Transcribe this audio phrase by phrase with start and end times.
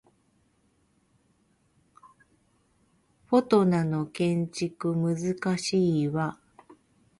[3.27, 6.39] フォトナの建築難しいわ